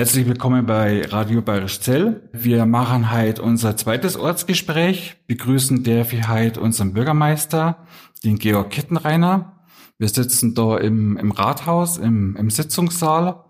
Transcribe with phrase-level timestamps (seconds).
[0.00, 2.26] Herzlich willkommen bei Radio Bayerisch Zell.
[2.32, 7.86] Wir machen heute unser zweites Ortsgespräch, begrüßen der wir heute unseren Bürgermeister,
[8.24, 9.60] den Georg Kittenreiner.
[9.98, 13.44] Wir sitzen da im, im Rathaus, im, im Sitzungssaal.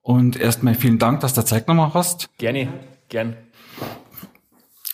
[0.00, 2.28] Und erstmal vielen Dank, dass du Zeit genommen hast.
[2.38, 2.68] Gerne,
[3.08, 3.34] gern.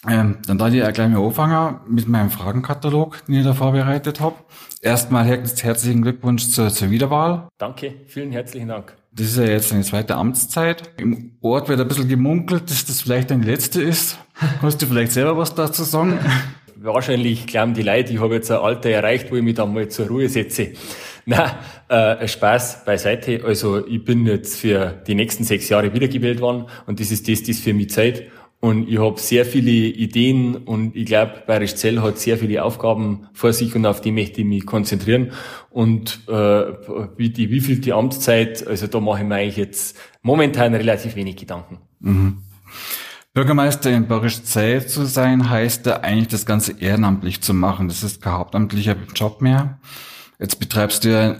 [0.09, 4.21] Ähm, dann darf ich ja gleich mal anfangen mit meinem Fragenkatalog, den ich da vorbereitet
[4.21, 4.37] habe.
[4.81, 7.49] Erstmal herzlichen Glückwunsch zur, zur Wiederwahl.
[7.59, 8.97] Danke, vielen herzlichen Dank.
[9.17, 10.91] Das ist ja jetzt eine zweite Amtszeit.
[10.97, 14.19] Im Ort wird ein bisschen gemunkelt, dass das vielleicht deine letzte ist.
[14.61, 16.19] Kannst du vielleicht selber was dazu sagen?
[16.77, 19.89] Wahrscheinlich glauben die Leute, ich habe jetzt ein Alter erreicht, wo ich mich dann mal
[19.89, 20.73] zur Ruhe setze.
[21.27, 23.41] Na, äh, Spaß beiseite.
[23.45, 27.45] Also ich bin jetzt für die nächsten sechs Jahre wiedergewählt worden und das ist das,
[27.45, 28.25] das für mich Zeit.
[28.65, 33.27] Und ich habe sehr viele Ideen und ich glaube, Bayerisch Zell hat sehr viele Aufgaben
[33.35, 35.33] vor sich und auf die möchte ich mich konzentrieren.
[35.69, 36.33] Und äh,
[37.19, 41.81] wie die wievielte Amtszeit, also da mache ich mir eigentlich jetzt momentan relativ wenig Gedanken.
[42.01, 42.39] Mhm.
[43.35, 47.89] Bürgermeister in Bayerisch Zell zu sein, heißt da eigentlich das Ganze ehrenamtlich zu machen.
[47.89, 49.79] Das ist kein hauptamtlicher Job mehr.
[50.39, 51.37] Jetzt betreibst du ja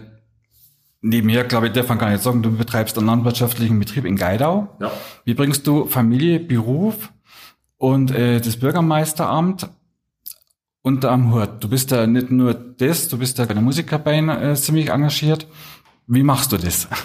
[1.01, 4.77] nebenher, glaube ich, darf man gar nicht sagen, du betreibst einen landwirtschaftlichen Betrieb in Geidau.
[4.79, 4.91] Ja.
[5.23, 7.09] Wie bringst du Familie, Beruf
[7.77, 9.69] und äh, das Bürgermeisteramt
[10.81, 11.49] unter am Hut.
[11.61, 15.47] Du bist da nicht nur das, du bist da bei der Musikerbein äh, ziemlich engagiert.
[16.07, 16.87] Wie machst du das?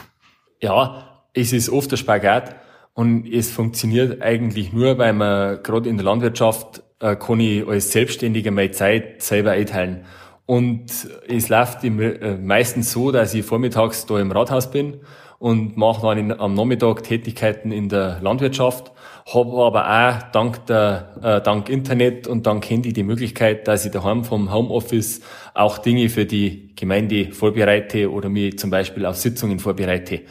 [0.62, 2.54] Ja, es ist oft der Spagat
[2.92, 7.92] und es funktioniert eigentlich nur, weil man gerade in der Landwirtschaft äh, kann ich als
[7.92, 10.04] Selbstständiger meine Zeit selber einteilen.
[10.44, 15.00] Und es läuft im, äh, meistens so, dass ich vormittags da im Rathaus bin
[15.38, 18.92] und mache dann in, am Nachmittag Tätigkeiten in der Landwirtschaft
[19.26, 23.92] habe aber auch dank, der, äh, dank Internet und dank Handy die Möglichkeit, dass ich
[23.92, 25.20] daheim vom Homeoffice
[25.54, 30.22] auch Dinge für die Gemeinde vorbereite oder mir zum Beispiel auf Sitzungen vorbereite.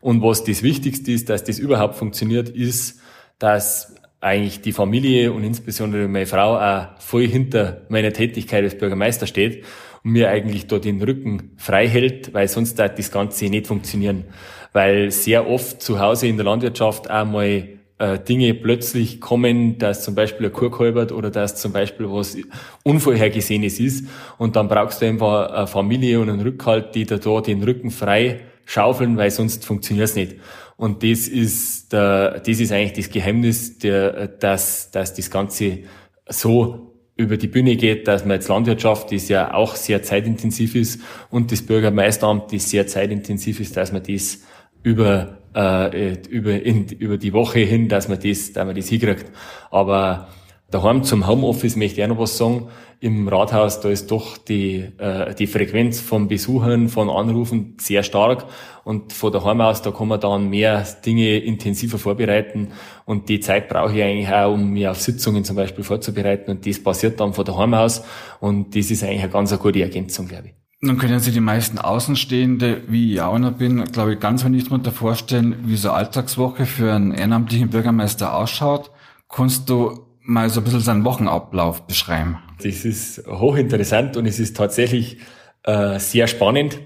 [0.00, 3.00] Und was das Wichtigste ist, dass das überhaupt funktioniert, ist,
[3.38, 9.26] dass eigentlich die Familie und insbesondere meine Frau auch voll hinter meiner Tätigkeit als Bürgermeister
[9.26, 9.64] steht
[10.04, 14.24] und mir eigentlich dort den Rücken frei hält, weil sonst das Ganze nicht funktionieren.
[14.72, 17.68] Weil sehr oft zu Hause in der Landwirtschaft auch mal
[18.02, 22.36] äh, Dinge plötzlich kommen, dass zum Beispiel ein Kuh halbert oder dass zum Beispiel was
[22.82, 24.06] Unvorhergesehenes ist.
[24.38, 28.40] Und dann brauchst du einfach eine Familie und einen Rückhalt, die da, den Rücken frei
[28.64, 30.36] schaufeln, weil sonst funktioniert es nicht.
[30.76, 35.84] Und das ist, der, das ist eigentlich das Geheimnis, der, dass, dass das Ganze
[36.28, 41.00] so über die Bühne geht, dass man jetzt Landwirtschaft, das ja auch sehr zeitintensiv ist,
[41.30, 44.40] und das Bürgermeisteramt, das sehr zeitintensiv ist, dass man das
[44.82, 49.26] über äh, über, in, über die Woche hin, dass man das, dass man das hinkriegt.
[49.70, 50.28] Aber
[50.70, 52.68] daheim zum Homeoffice möchte ich auch noch was sagen.
[53.00, 58.46] Im Rathaus, da ist doch die, äh, die Frequenz von Besuchern, von Anrufen sehr stark.
[58.84, 62.68] Und von daheim aus, da kann man dann mehr Dinge intensiver vorbereiten.
[63.04, 66.52] Und die Zeit brauche ich eigentlich auch, um mich auf Sitzungen zum Beispiel vorzubereiten.
[66.52, 68.04] Und das passiert dann von daheim aus.
[68.38, 70.61] Und das ist eigentlich eine ganz eine gute Ergänzung, glaube ich.
[70.84, 74.64] Nun können sich die meisten Außenstehende, wie ich auch noch bin, glaube ich, ganz wenig
[74.64, 78.90] darunter vorstellen, wie so Alltagswoche für einen ehrenamtlichen Bürgermeister ausschaut.
[79.28, 82.38] Kannst du mal so ein bisschen seinen Wochenablauf beschreiben?
[82.60, 85.18] Das ist hochinteressant und es ist tatsächlich
[85.62, 86.80] äh, sehr spannend.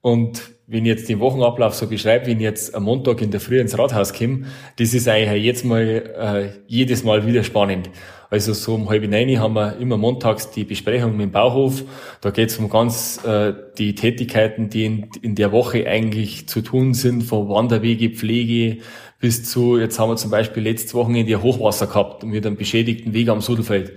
[0.00, 3.40] Und wenn ich jetzt den Wochenablauf so beschreibe, wenn ich jetzt am Montag in der
[3.40, 7.90] Früh ins Rathaus komme, das ist eigentlich jetzt mal äh, jedes Mal wieder spannend.
[8.30, 11.82] Also so um halb neun haben wir immer montags die Besprechung mit dem Bauhof.
[12.20, 16.60] Da geht es um ganz äh, die Tätigkeiten, die in, in der Woche eigentlich zu
[16.60, 18.78] tun sind, von Wanderwege, Pflege
[19.18, 23.28] bis zu, jetzt haben wir zum Beispiel letztes Wochenende Hochwasser gehabt mit einem beschädigten Weg
[23.28, 23.92] am Sudelfeld.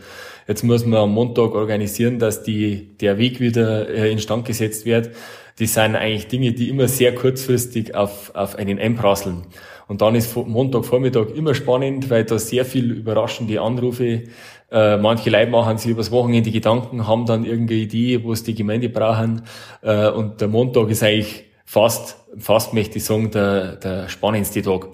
[0.48, 5.12] Jetzt muss man am Montag organisieren, dass die, der Weg wieder äh, instand gesetzt wird.
[5.60, 9.44] Das sind eigentlich Dinge, die immer sehr kurzfristig auf, auf einen einprasseln.
[9.88, 14.24] Und dann ist Montagvormittag immer spannend, weil da sehr viel überraschende Anrufe,
[14.72, 18.90] äh, manche Leute machen sich übers Wochenende Gedanken, haben dann irgendeine Idee, was die Gemeinde
[18.90, 19.44] brauchen.
[19.82, 24.88] Äh, und der Montag ist eigentlich fast, fast möchte ich sagen, der, der spannendste Tag.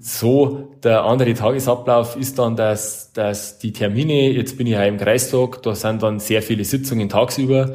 [0.00, 4.96] So, der andere Tagesablauf ist dann, dass, dass die Termine, jetzt bin ich ja im
[4.96, 7.74] Kreistag, da sind dann sehr viele Sitzungen tagsüber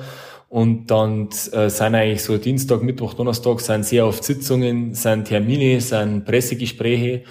[0.49, 5.81] und dann äh, sind eigentlich so Dienstag, Mittwoch, Donnerstag sind sehr oft Sitzungen, sind Termine,
[5.81, 7.23] sind Pressegespräche,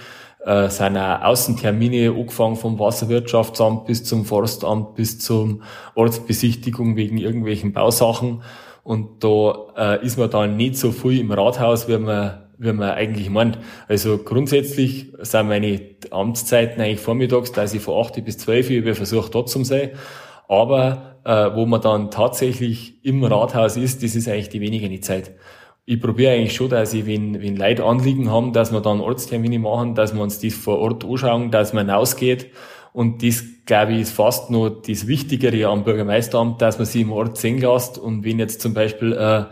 [0.44, 5.62] äh, sind auch Außentermine, angefangen vom Wasserwirtschaftsamt bis zum Forstamt, bis zum
[5.94, 8.42] Ortsbesichtigung wegen irgendwelchen Bausachen.
[8.82, 12.90] Und da äh, ist man dann nicht so viel im Rathaus, wie man, wie man
[12.90, 13.58] eigentlich meint.
[13.88, 15.80] Also grundsätzlich sind meine
[16.10, 19.90] Amtszeiten eigentlich vormittags, dass ich von 8 bis 12 Uhr versuche, dort zu sein.
[20.48, 25.32] Aber äh, wo man dann tatsächlich im Rathaus ist, das ist eigentlich die wenige Zeit.
[25.84, 29.58] ich probiere eigentlich schon, dass ich, wenn, wenn Leute Anliegen haben, dass wir dann Ortstermine
[29.58, 32.50] machen, dass wir uns das vor Ort anschauen, dass man hinausgeht.
[32.92, 37.12] Und das, glaube ich, ist fast noch das Wichtigere am Bürgermeisteramt, dass man sich im
[37.12, 37.98] Ort sehen lässt.
[37.98, 39.44] Und wenn jetzt zum Beispiel äh,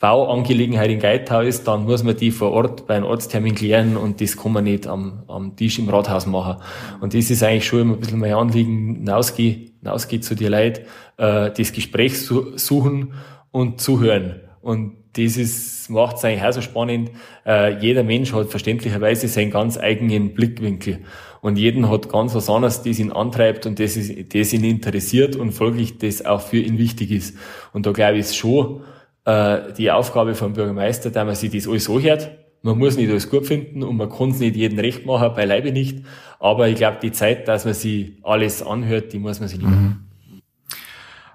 [0.00, 4.22] Bauangelegenheit in Geithau ist, dann muss man die vor Ort bei einem Ortstermin klären und
[4.22, 6.62] das kann man nicht am, am Tisch im Rathaus machen.
[7.02, 10.86] Und das ist eigentlich schon immer ein bisschen mein Anliegen, hinausgehen, hinausgehen zu den Leuten,
[11.18, 13.12] äh, das Gespräch su suchen
[13.50, 14.40] und zuhören.
[14.62, 17.10] Und das ist, macht es eigentlich auch so spannend.
[17.44, 21.00] Äh, jeder Mensch hat verständlicherweise seinen ganz eigenen Blickwinkel.
[21.42, 25.36] Und jeden hat ganz was anderes, das ihn antreibt und das, ist, das ihn interessiert
[25.36, 27.36] und folglich das auch für ihn wichtig ist.
[27.74, 28.82] Und da glaube ich schon
[29.30, 32.30] äh, die Aufgabe vom Bürgermeister, dass man sich das alles anhört.
[32.62, 35.72] Man muss nicht alles gut finden und man kann es nicht jedem recht machen, beileibe
[35.72, 36.04] nicht.
[36.38, 39.70] Aber ich glaube, die Zeit, dass man sich alles anhört, die muss man sich nicht
[39.70, 40.06] machen.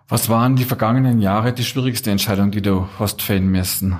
[0.08, 3.98] Was waren die vergangenen Jahre die schwierigste Entscheidung, die du hast fällen müssen?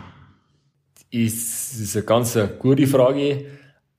[1.10, 3.46] Ist, ist eine ganz eine gute Frage.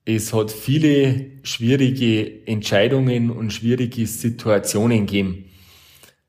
[0.04, 5.46] Es hat viele schwierige Entscheidungen und schwierige Situationen gegeben.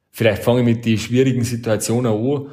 [0.10, 2.48] Vielleicht fange ich mit den schwierigen Situationen an.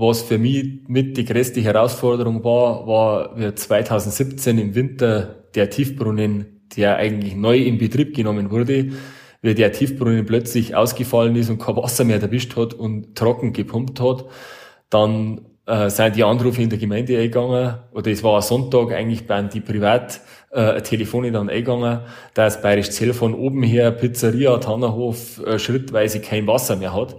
[0.00, 6.62] Was für mich mit die größte Herausforderung war, war wie 2017 im Winter der Tiefbrunnen,
[6.76, 8.92] der eigentlich neu in Betrieb genommen wurde,
[9.42, 14.00] wie der Tiefbrunnen plötzlich ausgefallen ist und kein Wasser mehr erwischt hat und trocken gepumpt
[14.00, 14.26] hat.
[14.88, 19.26] Dann äh, sind die Anrufe in der Gemeinde eingegangen, oder es war ein Sonntag, eigentlich
[19.26, 20.20] bei die Privat
[20.52, 22.02] äh, Telefone dann eingegangen,
[22.34, 27.16] dass Bayerisch Zell von oben her Pizzeria, Tannerhof äh, schrittweise kein Wasser mehr hat.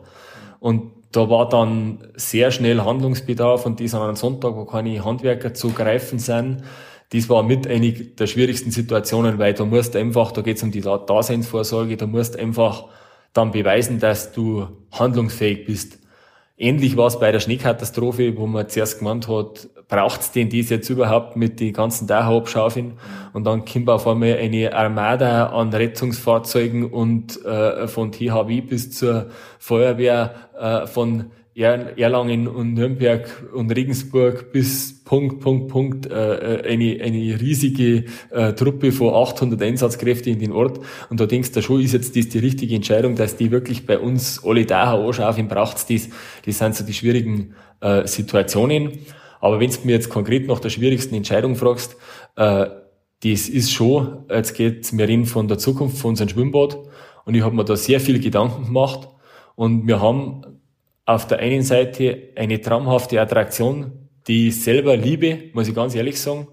[0.62, 5.54] Und da war dann sehr schnell Handlungsbedarf und dies an einem Sonntag, wo keine Handwerker
[5.54, 6.64] zu greifen sind,
[7.12, 10.72] das war mit einer der schwierigsten Situationen, weil du musst einfach, da geht es um
[10.72, 12.86] die Daseinsvorsorge, du musst einfach
[13.34, 15.98] dann beweisen, dass du handlungsfähig bist.
[16.62, 20.90] Ähnlich war es bei der Schneekatastrophe, wo man zuerst gemeint hat, braucht's denn dies jetzt
[20.90, 23.00] überhaupt mit den ganzen Dächer abschaufeln?
[23.32, 29.30] Und dann kommt auf einmal eine Armada an Rettungsfahrzeugen und äh, von THW bis zur
[29.58, 37.04] Feuerwehr äh, von Erlangen und Nürnberg und Regensburg bis Punkt, Punkt, Punkt äh, äh, eine,
[37.04, 40.80] eine riesige äh, Truppe von 800 Einsatzkräfte in den Ort.
[41.10, 43.98] Und da denkst du schon, ist jetzt das die richtige Entscheidung, dass die wirklich bei
[43.98, 46.10] uns alle da anschauen, braucht's das.
[46.46, 49.00] Das sind so die schwierigen äh, Situationen.
[49.42, 51.98] Aber wenn du mir jetzt konkret nach der schwierigsten Entscheidung fragst,
[52.36, 52.68] äh,
[53.24, 56.78] das ist schon, jetzt geht's mir in von der Zukunft von unserem Schwimmbad.
[57.26, 59.10] Und ich habe mir da sehr viel Gedanken gemacht.
[59.56, 60.59] Und wir haben
[61.10, 66.22] auf der einen Seite eine traumhafte Attraktion, die ich selber liebe, muss ich ganz ehrlich
[66.22, 66.48] sagen.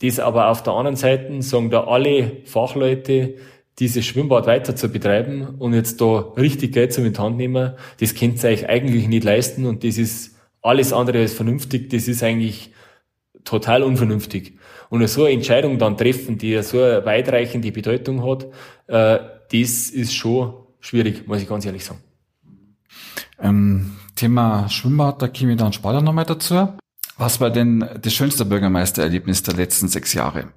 [0.00, 3.36] Dies aber auf der anderen Seite sagen da alle Fachleute,
[3.78, 8.16] dieses Schwimmbad weiter zu betreiben und jetzt da richtig Geld zu mit Hand nehmen, das
[8.16, 12.24] könnt ihr euch eigentlich nicht leisten und das ist alles andere als vernünftig, das ist
[12.24, 12.72] eigentlich
[13.44, 14.58] total unvernünftig.
[14.90, 18.46] Und so eine Entscheidung dann treffen, die so eine weitreichende Bedeutung hat,
[18.88, 22.00] äh, das ist schon schwierig, muss ich ganz ehrlich sagen.
[23.42, 26.68] Ähm, Thema Schwimmbad, da käme ich dann später nochmal dazu.
[27.18, 30.48] Was war denn das schönste Bürgermeistererlebnis der letzten sechs Jahre?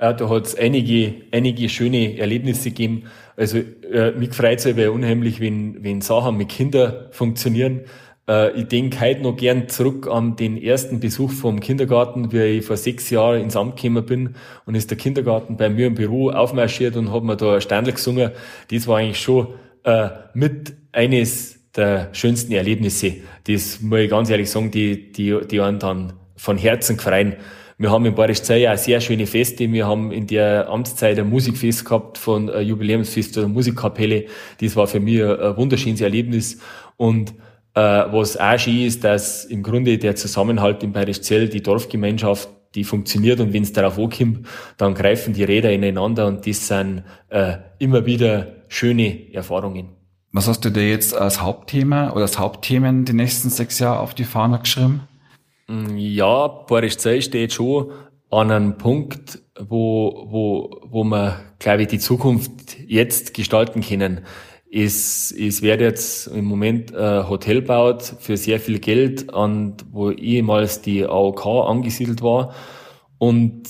[0.00, 3.04] Ja, da hat es einige, einige schöne Erlebnisse gegeben.
[3.36, 7.82] Also äh, mich freut es aber unheimlich, wenn, wenn Sachen mit Kindern funktionieren.
[8.28, 12.66] Äh, ich denke heute noch gern zurück an den ersten Besuch vom Kindergarten, wie ich
[12.66, 14.34] vor sechs Jahren ins Amt gekommen bin
[14.66, 17.94] und ist der Kindergarten bei mir im Büro aufmarschiert und hat mir da ein Standel
[17.94, 18.32] gesungen.
[18.70, 19.54] Das war eigentlich schon
[19.84, 23.14] äh, mit eines der schönsten Erlebnisse.
[23.44, 27.36] Das muss ich ganz ehrlich sagen, die, die, die einen dann von Herzen gefreien.
[27.78, 29.70] Wir haben in Barisch Zei auch sehr schöne Feste.
[29.72, 34.26] Wir haben in der Amtszeit ein Musikfest gehabt von äh, Jubiläumsfest oder Musikkapelle.
[34.60, 36.58] Das war für mich ein wunderschönes Erlebnis.
[36.96, 37.30] Und
[37.74, 42.48] äh, was auch schön ist, dass im Grunde der Zusammenhalt in Bayerisch Zell, die Dorfgemeinschaft,
[42.74, 47.04] die funktioniert und wenn es darauf ankommt, dann greifen die Räder ineinander und das sind
[47.28, 49.90] äh, immer wieder schöne Erfahrungen.
[50.32, 54.14] Was hast du dir jetzt als Hauptthema oder als Hauptthemen die nächsten sechs Jahre auf
[54.14, 55.02] die Fahne geschrieben?
[55.68, 57.90] Mm, ja, Boris Zeit steht schon
[58.30, 64.22] an einem Punkt, wo, wo, wo wir, glaube ich, die Zukunft jetzt gestalten können.
[64.74, 70.10] Es, es wird jetzt im Moment ein Hotel baut für sehr viel Geld, an, wo
[70.10, 72.54] ehemals die AOK angesiedelt war.
[73.18, 73.64] Und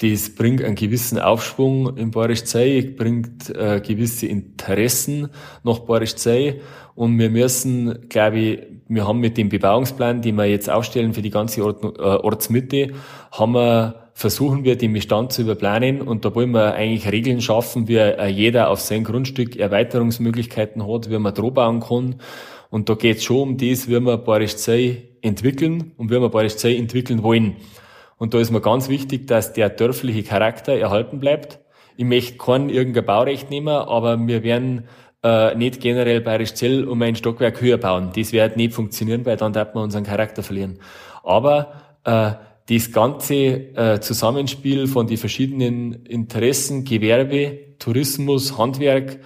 [0.00, 5.28] das bringt einen gewissen Aufschwung in Bayerisch Zei, bringt äh, gewisse Interessen
[5.62, 6.60] nach Bayerisch Zei
[6.96, 11.22] und wir müssen, glaube ich, wir haben mit dem Bebauungsplan, den wir jetzt aufstellen für
[11.22, 12.94] die ganze Ort, äh, Ortsmitte,
[13.30, 17.86] haben wir versuchen wir den Bestand zu überplanen und da wollen wir eigentlich Regeln schaffen,
[17.86, 22.16] wie äh, jeder auf sein Grundstück Erweiterungsmöglichkeiten hat, wie man droh bauen kann
[22.68, 26.30] Und da geht es schon um das, wie wir Bayerisch Zei entwickeln und wie wir
[26.30, 27.58] Bayerisch Zei entwickeln wollen.
[28.16, 31.60] Und da ist mir ganz wichtig, dass der dörfliche Charakter erhalten bleibt.
[31.96, 34.88] Ich möchte kein irgendein Baurecht nehmen, aber wir werden
[35.22, 38.10] äh, nicht generell Bayerisch Zell um ein Stockwerk höher bauen.
[38.16, 40.80] Das wird nicht funktionieren, weil dann darf man unseren Charakter verlieren.
[41.22, 41.72] Aber
[42.02, 42.32] äh,
[42.68, 49.18] das ganze äh, Zusammenspiel von die verschiedenen Interessen, Gewerbe, Tourismus, Handwerk,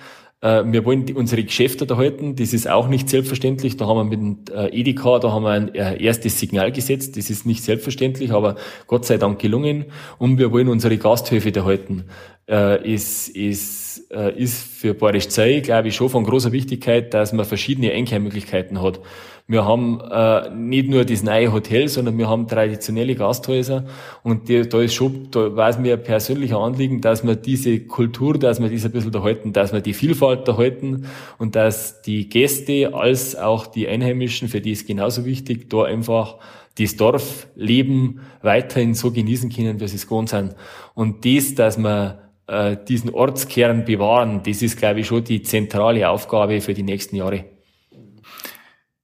[0.42, 3.76] äh, wir wollen die, unsere Geschäfte da halten, das ist auch nicht selbstverständlich.
[3.76, 7.30] Da haben wir mit äh, Edeka, da haben wir ein äh, erstes Signal gesetzt, das
[7.30, 8.56] ist nicht selbstverständlich, aber
[8.88, 9.86] Gott sei Dank gelungen.
[10.18, 12.04] Und wir wollen unsere Gasthöfe da halten.
[12.48, 17.32] Äh, ist, ist, äh, ist für Bayerisch Zei, glaube ich, schon von großer Wichtigkeit, dass
[17.32, 19.00] man verschiedene Einkehrmöglichkeiten hat.
[19.48, 23.84] Wir haben äh, nicht nur das neue Hotel, sondern wir haben traditionelle Gasthäuser
[24.22, 27.80] und die, da ist schon, da war es mir ein persönlicher Anliegen, dass wir diese
[27.80, 31.06] Kultur, dass wir das ein bisschen erhalten, dass wir die Vielfalt erhalten
[31.38, 36.36] und dass die Gäste als auch die Einheimischen, für die ist genauso wichtig, da einfach
[36.78, 40.54] das Dorfleben weiterhin so genießen können, wie sie es gewohnt sind.
[40.94, 46.08] Und das, dass wir äh, diesen Ortskern bewahren, das ist, glaube ich, schon die zentrale
[46.08, 47.44] Aufgabe für die nächsten Jahre.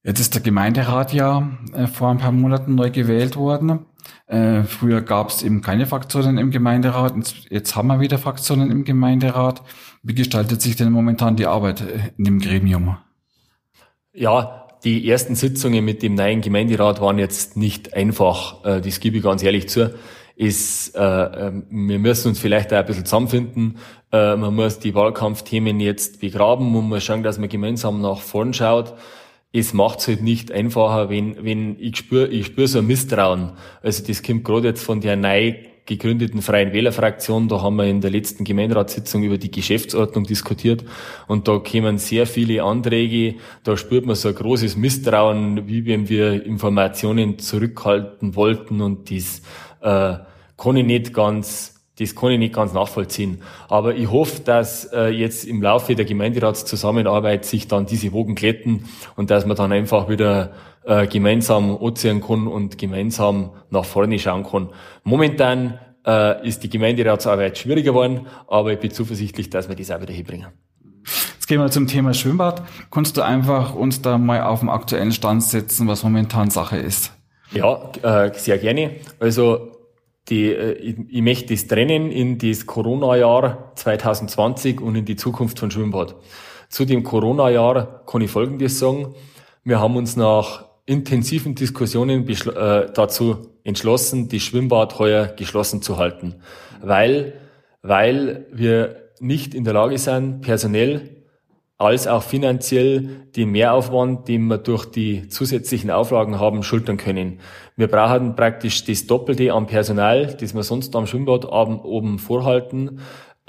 [0.01, 3.85] Jetzt ist der Gemeinderat ja äh, vor ein paar Monaten neu gewählt worden.
[4.27, 7.13] Äh, früher gab es eben keine Fraktionen im Gemeinderat.
[7.49, 9.61] Jetzt haben wir wieder Fraktionen im Gemeinderat.
[10.01, 12.97] Wie gestaltet sich denn momentan die Arbeit äh, in dem Gremium?
[14.13, 18.63] Ja, die ersten Sitzungen mit dem neuen Gemeinderat waren jetzt nicht einfach.
[18.63, 19.93] Äh, das gebe ich ganz ehrlich zu.
[20.37, 23.79] Ist, äh, ähm, wir müssen uns vielleicht auch ein bisschen zusammenfinden.
[24.13, 26.71] Äh, man muss die Wahlkampfthemen jetzt begraben.
[26.71, 28.93] Man muss schauen, dass man gemeinsam nach vorn schaut
[29.51, 33.53] es macht's halt nicht einfacher, wenn, wenn ich spüre, ich spüre so ein Misstrauen.
[33.81, 35.55] Also das kommt gerade jetzt von der neu
[35.89, 37.47] gegründeten Freien Wählerfraktion.
[37.47, 40.85] Da haben wir in der letzten Gemeinderatssitzung über die Geschäftsordnung diskutiert
[41.27, 43.35] und da kämen sehr viele Anträge.
[43.63, 49.41] Da spürt man so ein großes Misstrauen, wie wenn wir Informationen zurückhalten wollten und das
[49.81, 50.23] äh,
[50.57, 53.41] kann ich nicht ganz das kann ich nicht ganz nachvollziehen.
[53.67, 58.85] Aber ich hoffe, dass äh, jetzt im Laufe der Gemeinderatszusammenarbeit sich dann diese Wogen glätten
[59.15, 60.53] und dass man dann einfach wieder
[60.85, 64.69] äh, gemeinsam anziehen kann und gemeinsam nach vorne schauen kann.
[65.03, 70.01] Momentan äh, ist die Gemeinderatsarbeit schwieriger geworden, aber ich bin zuversichtlich, dass wir das auch
[70.01, 70.47] wieder hinbringen.
[71.33, 72.61] Jetzt gehen wir zum Thema Schwimmbad.
[72.91, 77.11] Kannst du einfach uns da mal auf den aktuellen Stand setzen, was momentan Sache ist?
[77.51, 78.97] Ja, äh, sehr gerne.
[79.19, 79.68] Also
[80.29, 85.59] die, äh, ich, ich möchte das trennen in das Corona-Jahr 2020 und in die Zukunft
[85.59, 86.15] von Schwimmbad.
[86.69, 89.15] Zu dem Corona-Jahr kann ich Folgendes sagen.
[89.63, 96.35] Wir haben uns nach intensiven Diskussionen äh, dazu entschlossen, das Schwimmbad heuer geschlossen zu halten,
[96.81, 97.33] weil,
[97.81, 101.18] weil wir nicht in der Lage sind, personell
[101.79, 107.39] als auch finanziell den Mehraufwand, den wir durch die zusätzlichen Auflagen haben, schultern können.
[107.77, 112.99] Wir brauchen praktisch das Doppelte an Personal, das wir sonst am Schwimmbad oben vorhalten.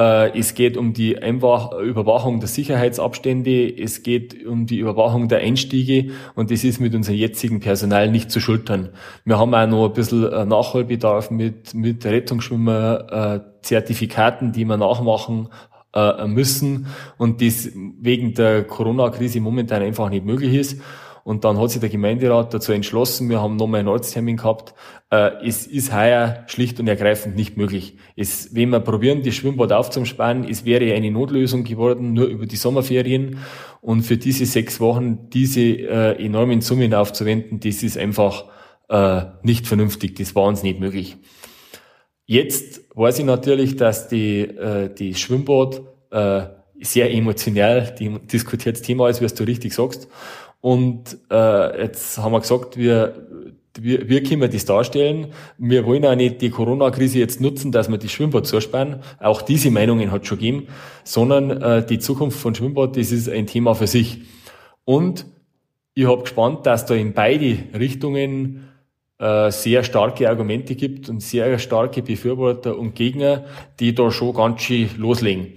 [0.00, 6.12] Äh, es geht um die Überwachung der Sicherheitsabstände, es geht um die Überwachung der Einstiege
[6.36, 8.90] und das ist mit unserem jetzigen Personal nicht zu schultern.
[9.24, 14.76] Wir haben auch noch ein bisschen äh, Nachholbedarf mit, mit Rettungsschwimmer, äh, Zertifikaten, die wir
[14.76, 15.48] nachmachen
[15.94, 16.86] äh, müssen
[17.18, 20.80] und das wegen der Corona-Krise momentan einfach nicht möglich ist.
[21.22, 24.74] Und dann hat sich der Gemeinderat dazu entschlossen, wir haben nochmal einen Ortstermin gehabt,
[25.10, 27.96] äh, es ist heuer schlicht und ergreifend nicht möglich.
[28.16, 32.56] Es, wenn wir probieren, das Schwimmbad aufzusparen, es wäre eine Notlösung geworden, nur über die
[32.56, 33.38] Sommerferien.
[33.82, 38.46] Und für diese sechs Wochen diese äh, enormen Summen aufzuwenden, das ist einfach
[38.88, 41.16] äh, nicht vernünftig, das war uns nicht möglich.
[42.30, 45.82] Jetzt weiß ich natürlich, dass die, äh, die Schwimmbad
[46.12, 46.42] äh,
[46.80, 50.06] sehr emotional die diskutiertes Thema ist, wie du richtig sagst.
[50.60, 53.26] Und äh, jetzt haben wir gesagt, wir,
[53.76, 55.32] wir, wir können das darstellen.
[55.58, 59.02] Wir wollen auch nicht die Corona-Krise jetzt nutzen, dass wir die Schwimmbad zusperren.
[59.18, 60.68] Auch diese Meinungen hat schon gegeben.
[61.02, 64.20] Sondern äh, die Zukunft von Schwimmbad, das ist ein Thema für sich.
[64.84, 65.26] Und
[65.94, 68.69] ich habe gespannt, dass da in beide Richtungen
[69.20, 73.44] äh, sehr starke Argumente gibt und sehr starke Befürworter und Gegner,
[73.78, 75.52] die da schon ganz schön loslegen.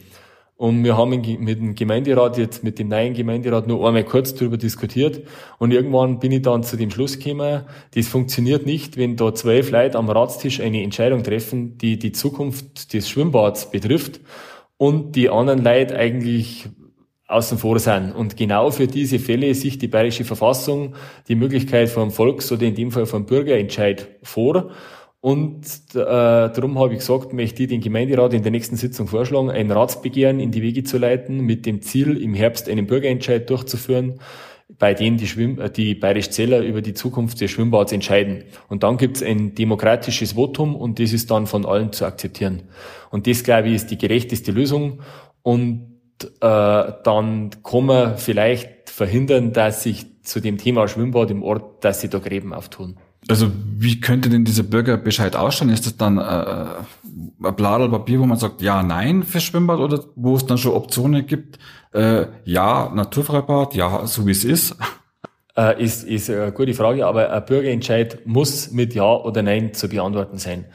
[0.56, 4.58] Und wir haben mit dem Gemeinderat jetzt, mit dem neuen Gemeinderat nur einmal kurz darüber
[4.58, 5.22] diskutiert.
[5.60, 7.64] Und irgendwann bin ich dann zu dem Schluss gekommen,
[7.96, 12.94] das funktioniert nicht, wenn da zwölf Leute am Ratstisch eine Entscheidung treffen, die die Zukunft
[12.94, 14.22] des Schwimmbads betrifft
[14.78, 16.68] und die anderen Leute eigentlich
[17.28, 18.12] außen vor sein.
[18.12, 20.96] Und genau für diese Fälle sich die Bayerische Verfassung
[21.28, 24.72] die Möglichkeit vom Volks- oder in dem Fall vom Bürgerentscheid vor.
[25.22, 29.50] Und äh, darum habe ich gesagt, möchte ich den Gemeinderat in der nächsten Sitzung vorschlagen,
[29.50, 34.20] ein Ratsbegehren in die Wege zu leiten, mit dem Ziel, im Herbst einen Bürgerentscheid durchzuführen.
[34.80, 38.44] bei denen die, Schwimm äh, die Bayerisch Zeller über die Zukunft des Schwimmbads entscheiden.
[38.70, 42.64] Und dann gibt es ein demokratisches Votum und das ist dann von allen zu akzeptieren.
[43.12, 45.02] Und das, glaube ich, ist die gerechteste Lösung.
[45.42, 45.93] Und
[46.24, 52.02] äh, dann kann man vielleicht verhindern, dass sich zu dem Thema Schwimmbad im Ort, dass
[52.02, 52.98] sie da Gräben auftun.
[53.30, 55.70] Also wie könnte denn dieser Bürgerbescheid ausschauen?
[55.70, 60.04] Ist das dann äh, ein Bladel Papier, wo man sagt ja, nein für Schwimmbad oder
[60.16, 61.58] wo es dann schon Optionen gibt?
[61.94, 64.76] Äh, ja, Naturfreibad, ja, so wie es ist.
[65.56, 69.88] Äh, ist, ist eine gute Frage, aber ein Bürgerentscheid muss mit Ja oder Nein zu
[69.88, 70.66] beantworten sein.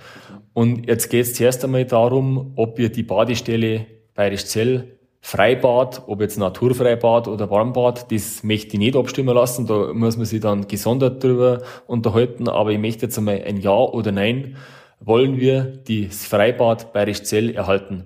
[0.55, 6.20] Und jetzt geht es zuerst einmal darum, ob wir die Badestelle Bayerisch Zell Freibad, ob
[6.20, 9.66] jetzt Naturfreibad oder Warmbad, das möchte ich nicht abstimmen lassen.
[9.66, 12.48] Da muss man sich dann gesondert drüber unterhalten.
[12.48, 14.56] Aber ich möchte jetzt einmal ein Ja oder Nein.
[15.00, 18.04] Wollen wir das Freibad Bayerisch Zell erhalten?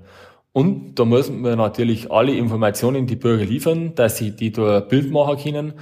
[0.52, 5.10] Und da müssen wir natürlich alle Informationen die Bürger liefern, dass sie die da Bild
[5.10, 5.72] machen können.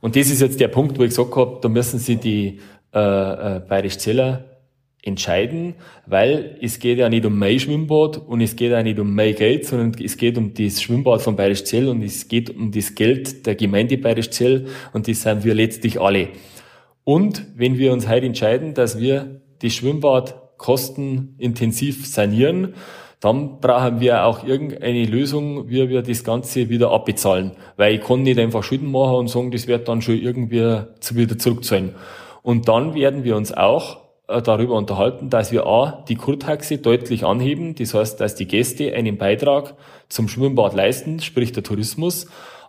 [0.00, 2.60] Und das ist jetzt der Punkt, wo ich gesagt habe, da müssen sie die
[2.94, 4.44] äh, äh, Bayerisch Zeller
[5.04, 5.74] entscheiden,
[6.06, 9.34] weil es geht ja nicht um mein Schwimmbad und es geht auch nicht um mein
[9.34, 12.94] Geld, sondern es geht um das Schwimmbad von Bayerisch Zell und es geht um das
[12.94, 16.28] Geld der Gemeinde Bayerisch Zell und das sind wir letztlich alle.
[17.04, 22.74] Und wenn wir uns heute entscheiden, dass wir das Schwimmbad kostenintensiv sanieren,
[23.20, 27.52] dann brauchen wir auch irgendeine Lösung, wie wir das Ganze wieder abbezahlen.
[27.76, 31.38] Weil ich kann nicht einfach Schulden machen und sagen, das wird dann schon irgendwie wieder
[31.38, 31.94] zurückzahlen.
[32.42, 37.74] Und dann werden wir uns auch darüber unterhalten, dass wir A, die Kurtaxe deutlich anheben.
[37.74, 39.74] Das heißt, dass die Gäste einen Beitrag
[40.08, 42.26] zum Schwimmbad leisten, sprich der Tourismus.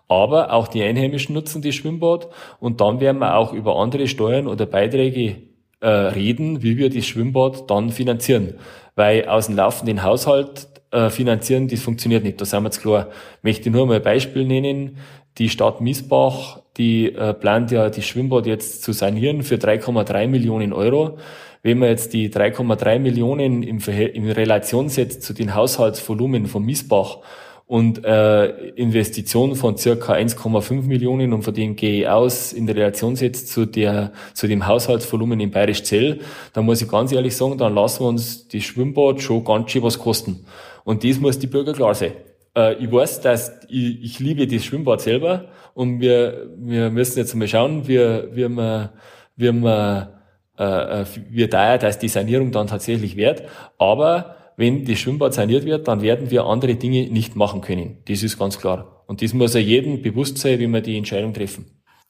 [0.07, 2.27] Aber auch die Einheimischen nutzen das Schwimmbad.
[2.59, 5.37] Und dann werden wir auch über andere Steuern oder Beiträge
[5.79, 8.55] äh, reden, wie wir das Schwimmbad dann finanzieren.
[8.95, 12.39] Weil aus dem laufenden Haushalt äh, finanzieren, das funktioniert nicht.
[12.39, 13.09] Da sind wir jetzt klar.
[13.37, 14.97] Ich möchte nur mal ein Beispiel nennen.
[15.37, 20.71] Die Stadt Miesbach, die äh, plant ja das Schwimmbad jetzt zu sanieren für 3,3 Millionen
[20.73, 21.17] Euro.
[21.61, 27.17] Wenn man jetzt die 3,3 Millionen im in Relation setzt zu den Haushaltsvolumen von Miesbach
[27.67, 33.15] und äh, Investitionen von circa 1,5 Millionen und von dem gehe ich aus in Relation
[33.15, 36.19] setzt zu der zu dem Haushaltsvolumen in Bayerisch Zell,
[36.53, 39.81] dann muss ich ganz ehrlich sagen, dann lassen wir uns das Schwimmbad schon ganz schön
[39.81, 40.45] was kosten.
[40.83, 42.11] Und das muss die Bürger klar sein.
[42.55, 47.35] Äh, ich weiß, dass ich, ich liebe das Schwimmbad selber und wir, wir müssen jetzt
[47.35, 48.93] mal schauen, wie, wie wir,
[49.35, 50.21] wie wir,
[50.57, 53.43] äh, äh, wie teuer dass die Sanierung dann tatsächlich wird.
[53.77, 57.97] Aber wenn das Schwimmbad saniert wird, dann werden wir andere Dinge nicht machen können.
[58.07, 59.03] Das ist ganz klar.
[59.07, 61.65] Und das muss ja jedem bewusst sein, wie wir die Entscheidung treffen.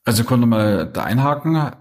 [0.06, 1.72] Also konnte mal da einhaken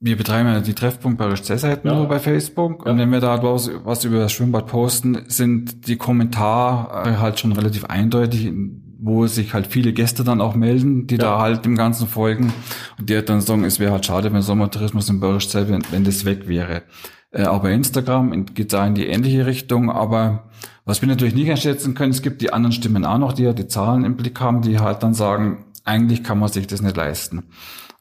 [0.00, 1.94] wir betreiben ja die Treffpunkt bei seiten ja.
[1.94, 2.84] nur bei Facebook.
[2.84, 2.92] Ja.
[2.92, 7.52] Und wenn wir da was, was über das Schwimmbad posten, sind die Kommentare halt schon
[7.52, 8.50] relativ eindeutig,
[8.98, 11.22] wo sich halt viele Gäste dann auch melden, die ja.
[11.22, 12.52] da halt dem Ganzen folgen.
[12.98, 16.04] Und die halt dann sagen, es wäre halt schade, wenn Sommertourismus in Börschzell, wenn, wenn
[16.04, 16.82] das weg wäre.
[17.30, 19.90] Äh, auch bei Instagram geht da in die ähnliche Richtung.
[19.90, 20.50] Aber
[20.86, 23.52] was wir natürlich nicht einschätzen können, es gibt die anderen Stimmen auch noch, die ja
[23.52, 26.96] die Zahlen im Blick haben, die halt dann sagen, eigentlich kann man sich das nicht
[26.96, 27.44] leisten.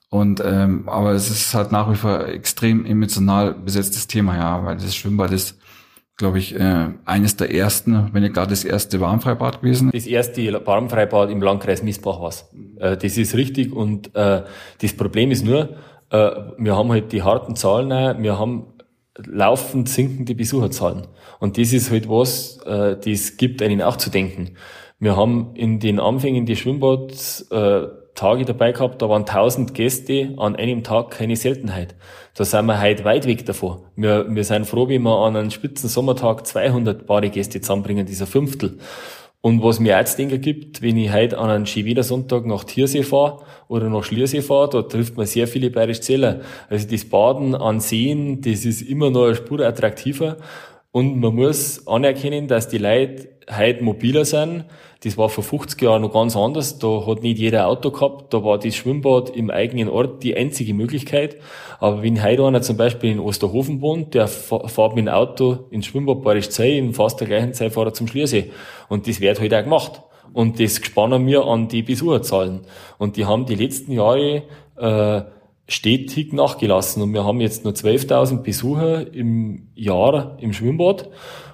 [0.09, 4.77] Und ähm, aber es ist halt nach wie vor extrem emotional besetztes Thema, ja, weil
[4.77, 5.59] das Schwimmbad ist,
[6.17, 9.91] glaube ich, äh, eines der ersten, wenn nicht gar das erste Warmfreibad gewesen.
[9.93, 12.33] Das erste Warmfreibad im Landkreis Miesbach war
[12.79, 14.43] äh, Das ist richtig und äh,
[14.81, 15.77] das Problem ist nur,
[16.09, 18.65] äh, wir haben halt die harten Zahlen, wir haben
[19.25, 21.07] laufend sinkende Besucherzahlen.
[21.39, 24.55] Und das ist halt was, äh, das gibt einen auch zu denken.
[24.99, 27.87] Wir haben in den Anfängen des Schwimmbads äh,
[28.19, 31.95] Tage dabei gehabt, da waren 1000 Gäste an einem Tag keine Seltenheit.
[32.35, 33.79] Da sind wir heute weit weg davon.
[33.95, 38.77] Wir, wir sind froh, wenn wir an einem spitzen Sommertag 200 Badegäste zusammenbringen, dieser Fünftel.
[39.41, 43.41] Und was mir jetzt denken gibt, wenn ich heute an einem Skiwiedersonntag nach Tiersee fahre
[43.69, 46.41] oder nach Schliersee fahre, da trifft man sehr viele bayerische Zähler.
[46.69, 50.35] Also das Baden an Seen, das ist immer noch eine Spur attraktiver.
[50.91, 54.65] Und man muss anerkennen, dass die Leute heute mobiler sind,
[55.03, 56.77] das war vor 50 Jahren noch ganz anders.
[56.77, 58.33] Da hat nicht jeder Auto gehabt.
[58.33, 61.37] Da war das Schwimmbad im eigenen Ort die einzige Möglichkeit.
[61.79, 65.85] Aber wenn heute einer zum Beispiel in Osterhofen wohnt, der fährt mit dem Auto ins
[65.85, 68.51] Schwimmbad Bayerisch Zei, in fast der gleichen Zeit fährt er zum Schliersee.
[68.89, 70.01] Und das wird heute halt auch gemacht.
[70.33, 72.61] Und das gespannen wir an die Besucherzahlen.
[72.97, 74.43] Und die haben die letzten Jahre,
[74.75, 75.21] äh,
[75.69, 77.01] stetig nachgelassen.
[77.03, 81.09] Und wir haben jetzt nur 12.000 Besucher im Jahr im Schwimmbad.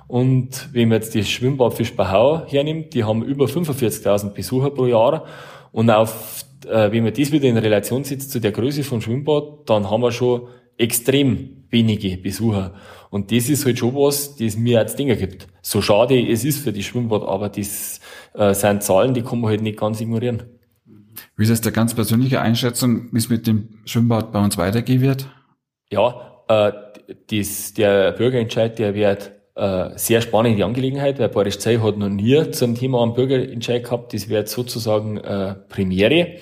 [0.08, 5.26] Und wenn man jetzt das Schwimmbad Fischbachau hernimmt, die haben über 45.000 Besucher pro Jahr.
[5.72, 9.68] Und auf, äh, wenn man das wieder in Relation setzt zu der Größe vom Schwimmbad,
[9.70, 12.74] dann haben wir schon extrem wenige Besucher.
[13.10, 15.48] Und das ist halt schon was, das mir als Dinger gibt.
[15.62, 18.00] So schade es ist für die Schwimmbad, aber das
[18.34, 20.44] äh, sind Zahlen, die kann man halt nicht ganz ignorieren.
[21.38, 25.02] Wie ist das der ganz persönliche Einschätzung, wie es mit dem Schwimmbad bei uns weitergehen
[25.02, 25.28] wird?
[25.90, 26.72] Ja, äh,
[27.30, 32.52] dies, der Bürgerentscheid, der wird äh, sehr spannende Angelegenheit, weil Boris Zey hat noch nie
[32.52, 34.14] zum Thema einen Bürgerentscheid gehabt.
[34.14, 36.38] Das wird sozusagen äh, Premiere.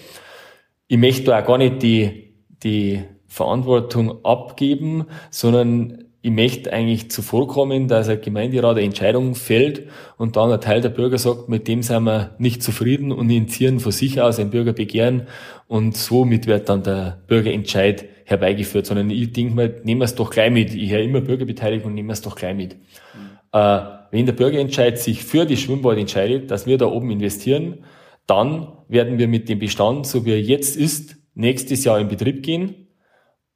[0.88, 7.88] Ich möchte da auch gar nicht die, die Verantwortung abgeben, sondern ich möchte eigentlich zuvorkommen,
[7.88, 11.84] dass ein Gemeinderat eine Entscheidung fällt und dann ein Teil der Bürger sagt, mit dem
[11.84, 15.28] sind wir nicht zufrieden und initiieren von sich aus ein Bürgerbegehren
[15.68, 20.30] und somit wird dann der Bürgerentscheid herbeigeführt, sondern ich denke mal, nehmen wir es doch
[20.30, 20.74] gleich mit.
[20.74, 22.76] Ich höre immer Bürgerbeteiligung, nehmen wir es doch gleich mit.
[22.76, 23.40] Mhm.
[23.52, 23.82] Äh,
[24.12, 27.84] wenn der Bürgerentscheid sich für die Schwimmbad entscheidet, dass wir da oben investieren,
[28.28, 32.44] dann werden wir mit dem Bestand, so wie er jetzt ist, nächstes Jahr in Betrieb
[32.44, 32.88] gehen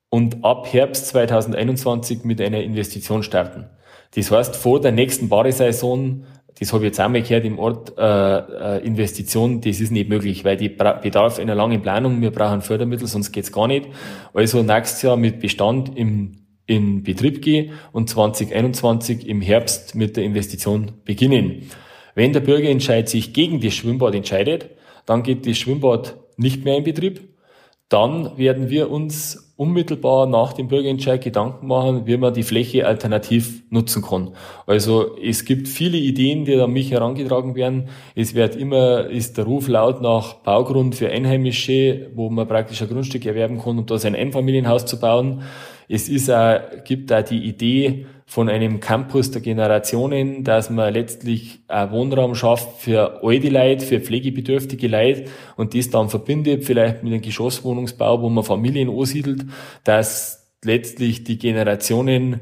[0.10, 3.68] und ab Herbst 2021 mit einer Investition starten.
[4.16, 6.26] Das heißt, vor der nächsten Badesaison,
[6.60, 10.44] das habe ich jetzt einmal gehört im Ort, äh, äh, Investition, das ist nicht möglich,
[10.44, 13.88] weil die bedarf einer langen Planung, wir brauchen Fördermittel, sonst geht's gar nicht.
[14.34, 20.24] Also nächstes Jahr mit Bestand im, in Betrieb gehen und 2021 im Herbst mit der
[20.24, 21.70] Investition beginnen.
[22.16, 24.70] Wenn der Bürgerentscheid sich gegen das Schwimmbad entscheidet,
[25.06, 27.37] dann geht das Schwimmbad nicht mehr in Betrieb.
[27.90, 33.64] Dann werden wir uns unmittelbar nach dem Bürgerentscheid Gedanken machen, wie man die Fläche alternativ
[33.70, 34.32] nutzen kann.
[34.68, 37.90] Also es gibt viele Ideen, die an mich herangetragen werden.
[38.14, 42.90] Es wird immer, ist der Ruf laut nach Baugrund für Einheimische, wo man praktisch ein
[42.90, 45.42] Grundstück erwerben kann, um da sein Einfamilienhaus zu bauen.
[45.90, 51.60] Es ist auch, gibt auch die Idee, von einem Campus der Generationen, dass man letztlich
[51.70, 57.14] einen Wohnraum schafft für alte Leute, für pflegebedürftige Leute und das dann verbindet vielleicht mit
[57.14, 59.46] einem Geschosswohnungsbau, wo man Familien ansiedelt,
[59.86, 62.42] dass letztlich die Generationen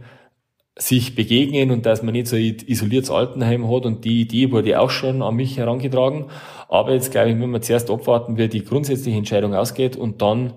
[0.78, 4.80] sich begegnen und dass man nicht so ein isoliertes Altenheim hat und die Idee wurde
[4.80, 6.26] auch schon an mich herangetragen.
[6.68, 10.54] Aber jetzt glaube ich, müssen wir zuerst abwarten, wie die grundsätzliche Entscheidung ausgeht und dann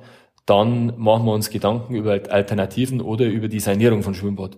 [0.48, 4.56] dann machen wir uns Gedanken über Alternativen oder über die Sanierung von Schwimmbad.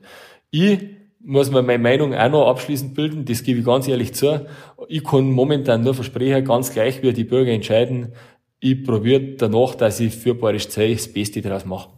[0.51, 0.81] Ich
[1.23, 4.47] muss mir meine Meinung auch noch abschließend bilden, das gebe ich ganz ehrlich zu.
[4.89, 8.13] Ich kann momentan nur versprechen, ganz gleich wie die Bürger entscheiden,
[8.61, 11.89] ich probiere danach, dass ich für Bayerisch Zei das Beste daraus mache.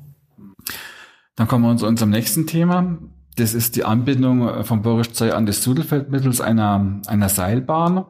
[1.34, 2.98] Dann kommen wir zu unserem nächsten Thema.
[3.36, 8.04] Das ist die Anbindung von Bayerisch Zei an das Sudelfeld mittels einer, einer Seilbahn.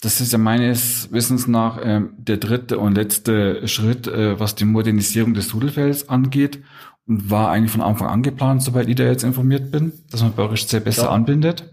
[0.00, 4.64] Das ist ja meines Wissens nach äh, der dritte und letzte Schritt, äh, was die
[4.64, 6.60] Modernisierung des Sudelfelds angeht
[7.06, 10.66] war eigentlich von Anfang an geplant, soweit ich da jetzt informiert bin, dass man Böhrisch
[10.66, 11.10] sehr besser ja.
[11.10, 11.72] anbindet.